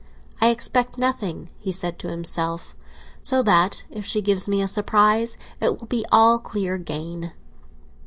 [0.41, 2.73] "I expect nothing," he said to himself,
[3.21, 7.33] "so that if she gives me a surprise, it will be all clear again.